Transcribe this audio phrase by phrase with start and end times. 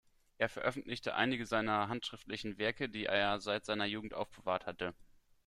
[0.39, 4.95] Er veröffentlichte einige seiner handschriftlichen Werke, die er seit seiner Jugend aufbewahrt hatte.